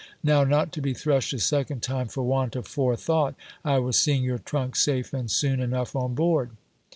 [0.23, 4.23] Now, not to be threshed a second time for want of forethought, I was seeing
[4.23, 6.49] your trunk safe and soon enough on board.